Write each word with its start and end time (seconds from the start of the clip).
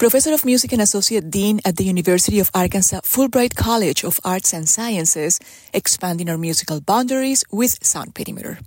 Professor 0.00 0.32
of 0.32 0.46
Music 0.46 0.72
and 0.72 0.80
Associate 0.80 1.30
Dean 1.30 1.60
at 1.62 1.76
the 1.76 1.84
University 1.84 2.40
of 2.40 2.50
Arkansas 2.54 3.02
Fulbright 3.02 3.54
College 3.54 4.02
of 4.02 4.18
Arts 4.24 4.54
and 4.54 4.66
Sciences, 4.66 5.38
expanding 5.74 6.30
our 6.30 6.38
musical 6.38 6.80
boundaries 6.80 7.44
with 7.52 7.76
Sound 7.84 8.14
Perimeter. 8.14 8.60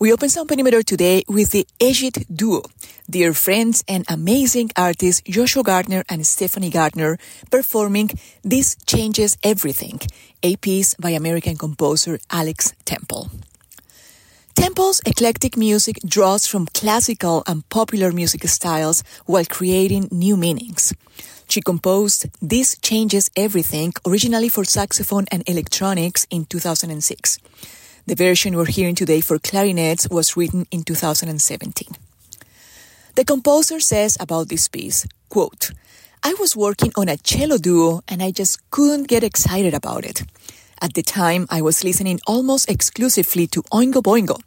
We 0.00 0.12
open 0.12 0.28
Sound 0.28 0.48
Perimeter 0.48 0.82
today 0.82 1.22
with 1.28 1.52
the 1.52 1.68
Egide 1.78 2.26
duo, 2.34 2.62
dear 3.08 3.32
friends 3.32 3.84
and 3.86 4.04
amazing 4.08 4.72
artists 4.74 5.22
Joshua 5.24 5.62
Gardner 5.62 6.02
and 6.08 6.26
Stephanie 6.26 6.70
Gardner 6.70 7.16
performing 7.52 8.10
This 8.42 8.74
Changes 8.86 9.38
Everything, 9.44 10.00
a 10.42 10.56
piece 10.56 10.94
by 10.94 11.10
American 11.10 11.56
composer 11.56 12.18
Alex 12.28 12.74
Temple. 12.84 13.30
Temple's 14.62 15.00
eclectic 15.04 15.56
music 15.56 15.98
draws 16.06 16.46
from 16.46 16.66
classical 16.66 17.42
and 17.48 17.68
popular 17.68 18.12
music 18.12 18.46
styles 18.46 19.02
while 19.26 19.44
creating 19.44 20.06
new 20.12 20.36
meanings. 20.36 20.94
She 21.48 21.60
composed 21.60 22.26
This 22.40 22.78
Changes 22.78 23.28
Everything 23.36 23.92
originally 24.06 24.48
for 24.48 24.64
saxophone 24.64 25.26
and 25.32 25.42
electronics 25.48 26.28
in 26.30 26.44
2006. 26.44 27.40
The 28.06 28.14
version 28.14 28.54
we're 28.54 28.66
hearing 28.66 28.94
today 28.94 29.20
for 29.20 29.40
clarinets 29.40 30.08
was 30.08 30.36
written 30.36 30.68
in 30.70 30.84
2017. 30.84 31.88
The 33.16 33.24
composer 33.24 33.80
says 33.80 34.16
about 34.20 34.48
this 34.48 34.68
piece, 34.68 35.08
quote, 35.28 35.72
I 36.22 36.36
was 36.38 36.56
working 36.56 36.92
on 36.94 37.08
a 37.08 37.16
cello 37.16 37.58
duo 37.58 38.02
and 38.06 38.22
I 38.22 38.30
just 38.30 38.60
couldn't 38.70 39.08
get 39.08 39.24
excited 39.24 39.74
about 39.74 40.04
it. 40.04 40.22
At 40.82 40.94
the 40.94 41.02
time, 41.04 41.46
I 41.48 41.62
was 41.62 41.84
listening 41.84 42.18
almost 42.26 42.68
exclusively 42.68 43.46
to 43.46 43.62
Oingo 43.70 44.02
Boingo, 44.02 44.40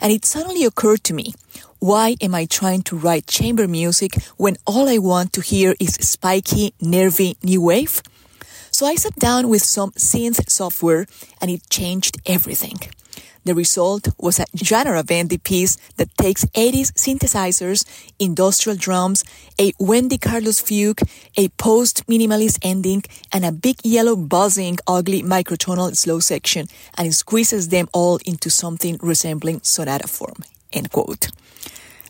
and 0.00 0.10
it 0.10 0.24
suddenly 0.24 0.64
occurred 0.64 1.04
to 1.04 1.12
me, 1.12 1.34
why 1.80 2.16
am 2.22 2.34
I 2.34 2.46
trying 2.46 2.80
to 2.84 2.96
write 2.96 3.26
chamber 3.26 3.68
music 3.68 4.14
when 4.38 4.56
all 4.66 4.88
I 4.88 4.96
want 4.96 5.34
to 5.34 5.42
hear 5.42 5.74
is 5.78 5.96
spiky, 6.00 6.72
nervy 6.80 7.36
new 7.42 7.60
wave? 7.60 8.00
So 8.70 8.86
I 8.86 8.94
sat 8.94 9.16
down 9.16 9.50
with 9.50 9.62
some 9.62 9.90
synth 9.90 10.48
software 10.48 11.06
and 11.42 11.50
it 11.50 11.68
changed 11.68 12.16
everything. 12.24 12.78
The 13.44 13.54
result 13.54 14.08
was 14.18 14.38
a 14.38 14.46
genre 14.56 15.02
bendy 15.02 15.38
piece 15.38 15.76
that 15.96 16.16
takes 16.16 16.44
80s 16.44 16.92
synthesizers, 16.92 17.84
industrial 18.20 18.76
drums, 18.78 19.24
a 19.58 19.72
Wendy 19.80 20.16
Carlos 20.16 20.60
fugue, 20.60 21.00
a 21.36 21.48
post-minimalist 21.48 22.58
ending, 22.62 23.02
and 23.32 23.44
a 23.44 23.50
big 23.50 23.76
yellow 23.82 24.14
buzzing 24.14 24.78
ugly 24.86 25.22
microtonal 25.22 25.96
slow 25.96 26.20
section, 26.20 26.68
and 26.96 27.08
it 27.08 27.14
squeezes 27.14 27.68
them 27.68 27.88
all 27.92 28.18
into 28.24 28.48
something 28.48 28.96
resembling 29.02 29.60
sonata 29.62 30.06
form. 30.06 30.44
End 30.72 30.92
quote. 30.92 31.28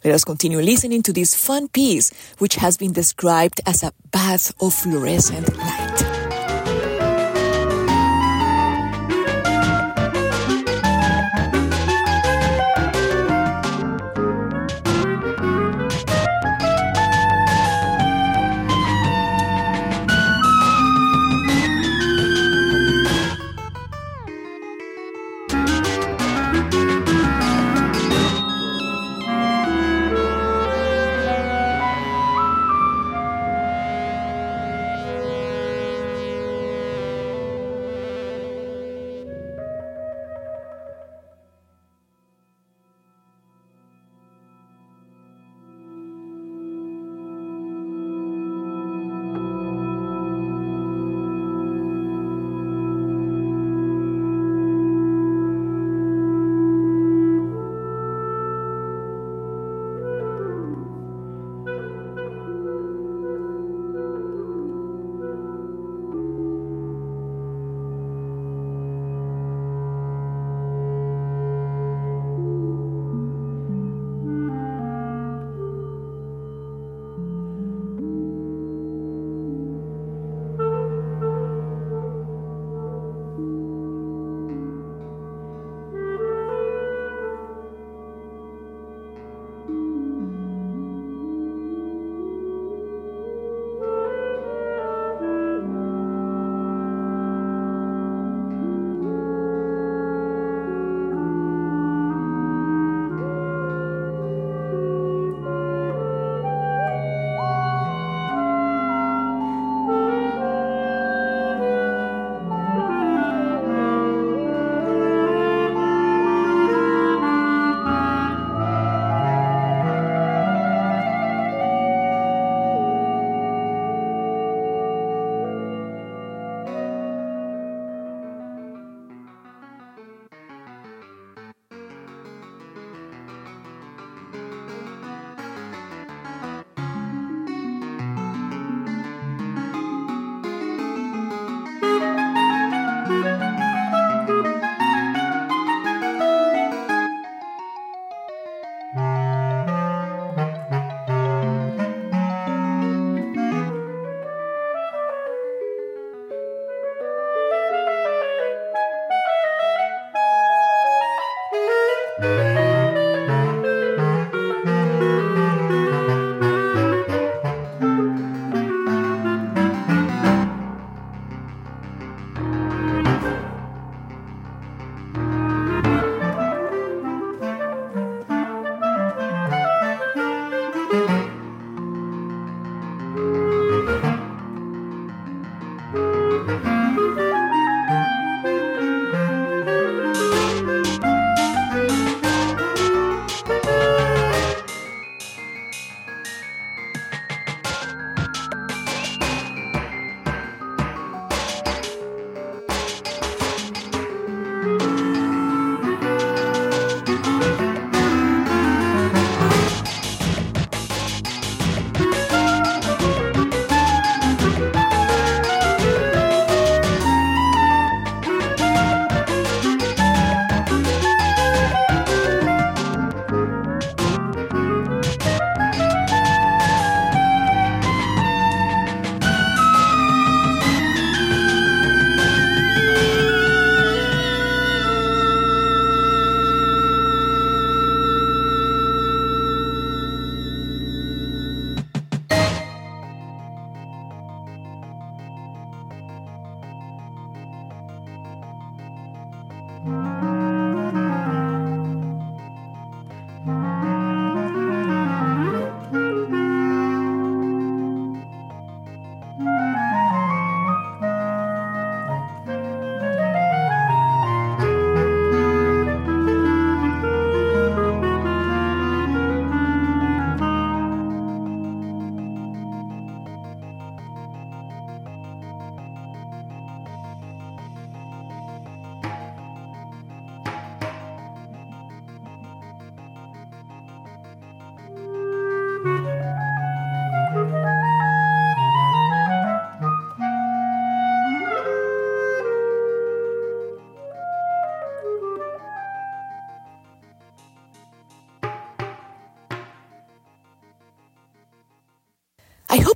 Let 0.04 0.14
us 0.14 0.24
continue 0.24 0.60
listening 0.60 1.02
to 1.04 1.12
this 1.12 1.34
fun 1.34 1.68
piece, 1.68 2.10
which 2.38 2.56
has 2.56 2.76
been 2.76 2.92
described 2.92 3.60
as 3.64 3.82
a 3.82 3.92
bath 4.10 4.52
of 4.60 4.74
fluorescent 4.74 5.56
light. 5.56 5.91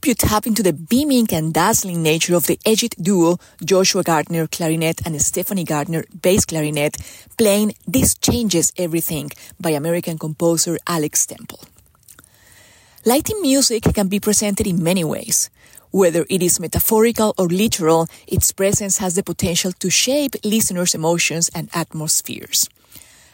You 0.07 0.15
tap 0.15 0.47
into 0.47 0.63
the 0.63 0.73
beaming 0.73 1.27
and 1.33 1.53
dazzling 1.53 2.01
nature 2.01 2.37
of 2.37 2.47
the 2.47 2.59
Egide 2.65 2.95
duo 3.03 3.39
Joshua 3.65 4.05
Gardner 4.05 4.47
clarinet 4.47 5.05
and 5.05 5.21
Stephanie 5.21 5.65
Gardner 5.65 6.05
bass 6.23 6.45
clarinet 6.45 6.97
playing 7.37 7.75
This 7.89 8.15
Changes 8.15 8.73
Everything 8.77 9.33
by 9.59 9.71
American 9.71 10.17
composer 10.17 10.79
Alex 10.87 11.27
Temple. 11.27 11.59
Lighting 13.05 13.43
music 13.43 13.83
can 13.83 14.07
be 14.07 14.21
presented 14.21 14.69
in 14.69 14.81
many 14.81 15.03
ways. 15.03 15.51
Whether 15.91 16.25
it 16.31 16.41
is 16.41 16.61
metaphorical 16.61 17.35
or 17.37 17.49
literal, 17.49 18.07
its 18.29 18.53
presence 18.53 18.99
has 18.99 19.17
the 19.17 19.25
potential 19.25 19.73
to 19.73 19.91
shape 19.91 20.37
listeners' 20.45 20.95
emotions 20.95 21.51
and 21.53 21.69
atmospheres. 21.75 22.69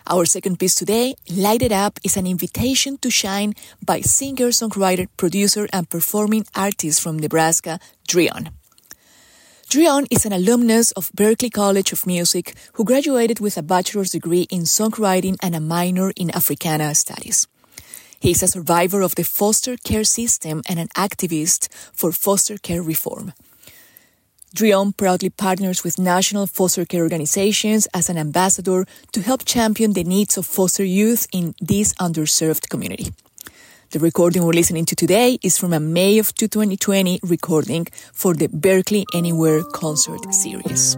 Our 0.07 0.25
second 0.25 0.59
piece 0.59 0.75
today, 0.75 1.15
Light 1.31 1.63
It 1.63 1.71
Up, 1.71 2.01
is 2.03 2.17
an 2.17 2.27
invitation 2.27 2.99
to 2.99 3.11
shine 3.11 3.55
by 3.85 4.01
singer, 4.01 4.49
songwriter, 4.49 5.07
producer, 5.17 5.69
and 5.73 5.89
performing 5.89 6.45
artist 6.55 7.01
from 7.01 7.19
Nebraska, 7.19 7.79
Dreion. 8.09 8.51
Dreion 9.71 10.07
is 10.11 10.27
an 10.27 10.33
alumnus 10.33 10.91
of 10.93 11.13
Berklee 11.13 11.53
College 11.53 11.93
of 11.93 12.07
Music 12.07 12.55
who 12.75 12.85
graduated 12.85 13.41
with 13.41 13.57
a 13.57 13.63
bachelor's 13.63 14.11
degree 14.11 14.47
in 14.51 14.63
songwriting 14.63 15.37
and 15.41 15.55
a 15.55 15.61
minor 15.61 16.13
in 16.17 16.35
Africana 16.35 16.95
studies. 16.95 17.47
He 18.21 18.33
is 18.33 18.43
a 18.43 18.49
survivor 18.49 19.03
of 19.03 19.15
the 19.15 19.25
foster 19.25 19.77
care 19.77 20.05
system 20.05 20.63
and 20.69 20.79
an 20.79 20.89
activist 20.89 21.69
for 21.93 22.13
foster 22.13 22.59
care 22.59 22.83
reform. 22.83 23.33
Dreion 24.55 24.97
proudly 24.97 25.31
partners 25.31 25.83
with 25.83 25.99
national 25.99 26.47
foster 26.47 26.85
care 26.85 27.03
organizations 27.03 27.89
as 27.95 28.11
an 28.11 28.19
ambassador 28.19 28.87
to 29.13 29.21
help 29.23 29.45
champion 29.45 29.95
the 29.95 30.05
needs 30.05 30.37
of 30.37 30.47
foster 30.47 30.85
youth 30.85 31.27
in 31.33 31.55
this 31.61 31.95
underserved 31.95 32.69
community. 32.69 33.13
The 33.93 33.99
recording 33.99 34.45
we're 34.45 34.53
listening 34.53 34.87
to 34.87 34.97
today 34.97 35.39
is 35.43 35.59
from 35.59 35.73
a 35.73 35.81
May 35.81 36.19
of 36.19 36.35
2020 36.35 37.21
recording 37.23 37.87
for 38.13 38.35
the 38.35 38.49
Berklee 38.49 39.05
Anywhere 39.15 39.63
concert 39.63 40.33
series. 40.33 40.97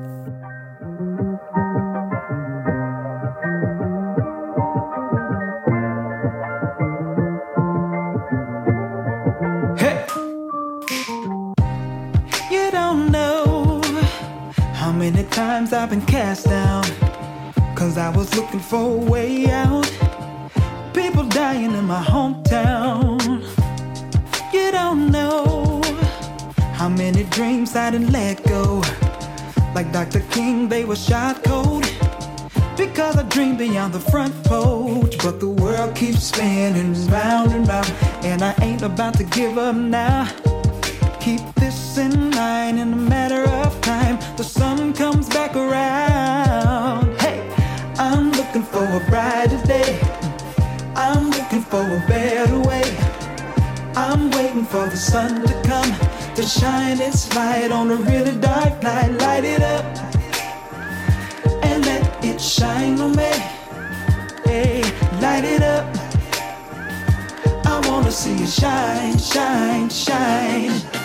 Been 15.95 16.07
cast 16.07 16.47
down. 16.47 16.83
Cause 17.77 17.97
I 17.99 18.11
was 18.11 18.35
looking 18.35 18.59
for 18.59 18.83
a 18.83 18.97
way 19.13 19.49
out. 19.49 19.89
People 20.93 21.25
dying 21.25 21.73
in 21.73 21.85
my 21.85 22.03
hometown. 22.03 23.21
You 24.53 24.73
don't 24.73 25.13
know 25.13 25.83
how 26.79 26.89
many 26.89 27.23
dreams 27.25 27.77
I 27.77 27.91
didn't 27.93 28.11
let 28.11 28.43
go. 28.45 28.83
Like 29.75 29.93
Dr. 29.93 30.21
King, 30.31 30.69
they 30.69 30.85
were 30.85 30.97
shot 30.97 31.45
cold. 31.45 31.85
Because 32.77 33.17
I 33.17 33.23
dreamed 33.35 33.59
beyond 33.59 33.93
the 33.93 34.01
front 34.01 34.35
porch. 34.45 35.17
But 35.19 35.39
the 35.39 35.51
world 35.63 35.95
keeps 35.95 36.25
spinning 36.25 36.93
round 37.07 37.53
and 37.53 37.69
round. 37.69 37.93
And 38.25 38.43
I 38.43 38.53
ain't 38.63 38.83
about 38.83 39.15
to 39.19 39.25
give 39.25 39.59
up 39.59 39.77
now. 39.77 40.29
Keep 41.21 41.43
this 41.55 41.99
in 41.99 42.31
mind 42.31 42.81
in 42.81 42.93
a 42.93 42.97
matter 42.97 43.45
of. 43.45 43.54
The 44.37 44.43
sun 44.43 44.93
comes 44.95 45.29
back 45.29 45.55
around. 45.55 47.21
Hey, 47.21 47.39
I'm 47.99 48.33
looking 48.33 48.65
for 48.65 48.85
a 48.85 48.99
brighter 49.09 49.63
day. 49.65 50.01
I'm 50.97 51.31
looking 51.31 51.63
for 51.63 51.81
a 51.81 52.05
better 52.09 52.59
way. 52.59 52.83
I'm 53.95 54.33
waiting 54.33 54.65
for 54.65 54.87
the 54.87 54.97
sun 54.97 55.47
to 55.47 55.63
come 55.63 55.89
to 56.35 56.43
shine 56.43 57.01
its 57.01 57.33
light 57.37 57.71
on 57.71 57.93
a 57.93 57.95
really 57.95 58.37
dark 58.41 58.83
night. 58.83 59.13
Light 59.21 59.45
it 59.45 59.63
up 59.63 59.85
and 61.63 61.85
let 61.85 62.25
it 62.25 62.41
shine 62.41 62.99
on 62.99 63.15
me. 63.15 63.31
Hey, 64.45 64.83
light 65.21 65.45
it 65.45 65.63
up. 65.63 65.87
I 67.65 67.81
wanna 67.89 68.11
see 68.11 68.35
it 68.43 68.49
shine, 68.49 69.17
shine, 69.17 69.89
shine. 69.89 71.04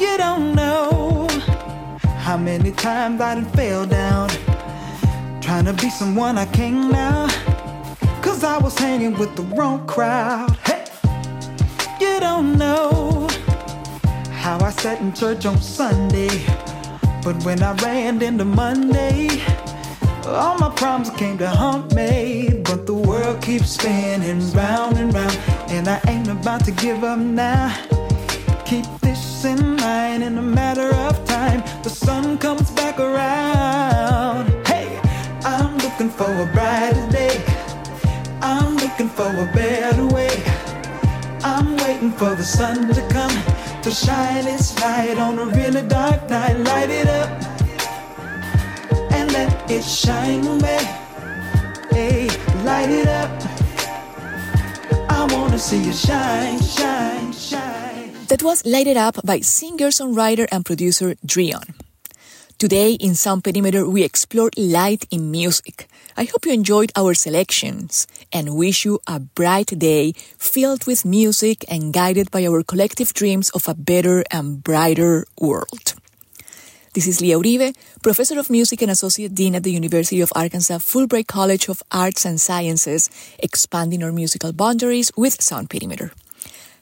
You 0.00 0.16
don't 0.16 0.54
know 0.54 1.28
how 2.20 2.38
many 2.38 2.72
times 2.72 3.20
I 3.20 3.34
done 3.34 3.44
fell 3.50 3.84
down. 3.84 4.30
Trying 5.42 5.66
to 5.66 5.74
be 5.74 5.90
someone 5.90 6.38
I 6.38 6.46
can't 6.46 6.90
now. 6.90 7.28
Cause 8.22 8.42
I 8.42 8.56
was 8.56 8.78
hanging 8.78 9.12
with 9.18 9.36
the 9.36 9.42
wrong 9.54 9.86
crowd. 9.86 10.56
Hey, 10.64 10.86
you 12.00 12.18
don't 12.18 12.56
know 12.56 13.28
how 14.32 14.58
I 14.64 14.70
sat 14.70 15.02
in 15.02 15.12
church 15.12 15.44
on 15.44 15.60
Sunday. 15.60 16.30
But 17.22 17.44
when 17.44 17.62
I 17.62 17.74
ran 17.82 18.22
into 18.22 18.46
Monday, 18.46 19.28
all 20.24 20.56
my 20.56 20.70
problems 20.76 21.10
came 21.10 21.36
to 21.36 21.48
haunt 21.50 21.94
me. 21.94 22.62
But 22.64 22.86
the 22.86 22.94
world 22.94 23.42
keeps 23.42 23.72
spinning 23.72 24.50
round 24.52 24.96
and 24.96 25.12
round. 25.12 25.38
And 25.68 25.88
I 25.88 26.00
ain't 26.08 26.28
about 26.28 26.64
to 26.64 26.70
give 26.70 27.04
up 27.04 27.18
now. 27.18 27.76
Keep 28.64 28.86
in 29.44 29.76
mind 29.76 30.22
in 30.22 30.36
a 30.38 30.42
matter 30.42 30.94
of 30.94 31.24
time. 31.24 31.62
The 31.82 31.90
sun 31.90 32.36
comes 32.38 32.70
back 32.72 32.98
around. 32.98 34.48
Hey, 34.66 35.00
I'm 35.44 35.78
looking 35.78 36.10
for 36.10 36.30
a 36.30 36.46
brighter 36.52 37.08
day. 37.10 37.42
I'm 38.42 38.76
looking 38.76 39.08
for 39.08 39.28
a 39.28 39.50
better 39.54 40.06
way. 40.06 40.42
I'm 41.42 41.76
waiting 41.78 42.12
for 42.12 42.34
the 42.34 42.42
sun 42.42 42.88
to 42.88 43.08
come 43.08 43.36
to 43.82 43.90
shine 43.90 44.46
its 44.46 44.78
light 44.80 45.18
on 45.18 45.38
a 45.38 45.46
really 45.46 45.86
dark 45.88 46.28
night. 46.28 46.56
Light 46.58 46.90
it 46.90 47.08
up 47.08 47.30
and 49.12 49.32
let 49.32 49.70
it 49.70 49.84
shine 49.84 50.58
me. 50.58 50.78
Hey, 51.90 52.28
light 52.64 52.90
it 52.90 53.08
up. 53.08 53.30
I 55.08 55.26
wanna 55.32 55.58
see 55.58 55.82
you 55.84 55.92
shine, 55.92 56.60
shine, 56.60 57.32
shine. 57.32 57.89
That 58.30 58.44
was 58.44 58.64
Light 58.64 58.86
It 58.86 58.96
Up 58.96 59.18
by 59.26 59.40
singer, 59.40 59.88
songwriter, 59.88 60.46
and 60.52 60.64
producer 60.64 61.16
Dreion. 61.26 61.74
Today 62.58 62.92
in 62.92 63.16
Sound 63.16 63.42
Perimeter, 63.42 63.90
we 63.90 64.04
explore 64.04 64.50
light 64.56 65.04
in 65.10 65.32
music. 65.32 65.88
I 66.16 66.30
hope 66.30 66.46
you 66.46 66.52
enjoyed 66.52 66.92
our 66.94 67.12
selections 67.14 68.06
and 68.32 68.54
wish 68.54 68.84
you 68.84 69.00
a 69.08 69.18
bright 69.18 69.76
day 69.76 70.12
filled 70.38 70.86
with 70.86 71.04
music 71.04 71.64
and 71.68 71.92
guided 71.92 72.30
by 72.30 72.46
our 72.46 72.62
collective 72.62 73.12
dreams 73.14 73.50
of 73.50 73.66
a 73.66 73.74
better 73.74 74.22
and 74.30 74.62
brighter 74.62 75.26
world. 75.40 75.94
This 76.94 77.08
is 77.08 77.20
Lia 77.20 77.36
Uribe, 77.36 77.74
Professor 78.00 78.38
of 78.38 78.48
Music 78.48 78.80
and 78.82 78.92
Associate 78.92 79.34
Dean 79.34 79.56
at 79.56 79.64
the 79.64 79.72
University 79.72 80.20
of 80.20 80.32
Arkansas 80.36 80.78
Fulbright 80.78 81.26
College 81.26 81.68
of 81.68 81.82
Arts 81.90 82.24
and 82.24 82.40
Sciences, 82.40 83.10
expanding 83.40 84.04
our 84.04 84.12
musical 84.12 84.52
boundaries 84.52 85.10
with 85.16 85.42
Sound 85.42 85.68
Perimeter. 85.68 86.12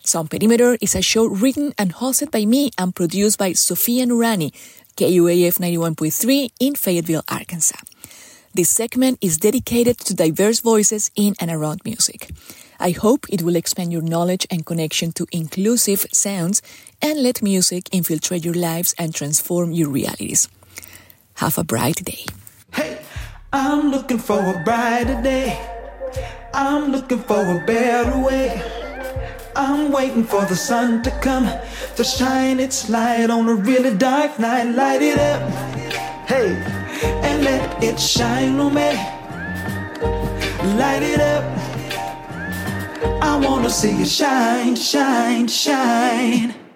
Sound 0.09 0.31
Perimeter 0.31 0.79
is 0.81 0.95
a 0.95 1.03
show 1.03 1.27
written 1.27 1.75
and 1.77 1.93
hosted 1.93 2.31
by 2.31 2.47
me 2.47 2.71
and 2.79 2.97
produced 2.97 3.39
by 3.39 3.53
Sofia 3.53 4.07
Nurani, 4.07 4.53
KUAF 4.97 5.59
91.3 5.59 6.51
in 6.59 6.75
Fayetteville, 6.77 7.25
Arkansas. 7.29 7.77
This 8.55 8.71
segment 8.71 9.19
is 9.21 9.37
dedicated 9.37 9.99
to 9.99 10.15
diverse 10.15 10.61
voices 10.61 11.11
in 11.15 11.35
and 11.39 11.51
around 11.51 11.83
music. 11.85 12.31
I 12.81 12.93
hope 12.93 13.27
it 13.29 13.43
will 13.43 13.55
expand 13.55 13.93
your 13.93 14.01
knowledge 14.01 14.47
and 14.51 14.65
connection 14.65 15.13
to 15.13 15.27
inclusive 15.31 16.07
sounds 16.11 16.63
and 17.03 17.23
let 17.23 17.43
music 17.43 17.91
infiltrate 17.93 18.47
your 18.47 18.55
lives 18.55 18.95
and 18.99 19.15
transform 19.15 19.73
your 19.73 19.91
realities. 19.91 20.49
Have 21.35 21.59
a 21.59 21.65
bright 21.65 22.03
day. 22.03 22.25
Hey, 22.73 23.03
I'm 23.53 23.91
looking 23.91 24.19
for 24.19 24.41
a 24.41 24.65
brighter 24.65 25.21
day. 25.21 25.53
I'm 26.55 26.93
looking 26.93 27.19
for 27.19 27.59
a 27.59 27.63
better 27.67 28.19
way. 28.25 28.78
I'm 29.59 29.91
waiting 29.91 30.23
for 30.23 30.45
the 30.45 30.55
sun 30.55 31.03
to 31.03 31.11
come 31.21 31.51
to 31.97 32.05
shine 32.05 32.61
its 32.61 32.89
light 32.89 33.29
on 33.29 33.49
a 33.49 33.55
really 33.55 33.93
dark 33.97 34.39
night. 34.39 34.71
Light 34.77 35.03
it 35.03 35.19
up, 35.19 35.43
hey, 36.29 36.55
and 37.27 37.43
let 37.43 37.83
it 37.83 37.99
shine 37.99 38.61
on 38.61 38.73
me. 38.73 38.93
Light 40.79 41.03
it 41.03 41.21
up. 41.21 41.45
I 43.21 43.37
wanna 43.45 43.69
see 43.69 43.99
you 43.99 44.07
shine, 44.07 44.77
shine, 44.77 45.49
shine. 45.49 46.68